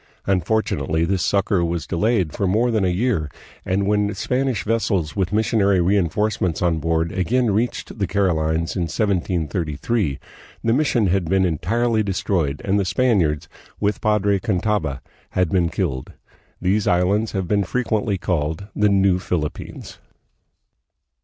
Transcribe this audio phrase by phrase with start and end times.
[0.25, 3.29] Unfortunately, this succor was de layed for more than a year,
[3.63, 10.17] and when Spanish vessels with missionary reinforcements on board again reached the Carolines in 1733,
[10.63, 13.47] the mission had been entirely de stroyed and the Spaniards,
[13.79, 15.01] with Padre Cantava,
[15.33, 16.13] had been killed.
[16.59, 19.99] These islands have been frequently called the "New Philippines."